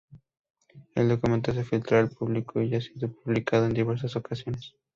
[0.95, 4.73] El documento se filtró al público y ha sido publicado en diversas ocasiones.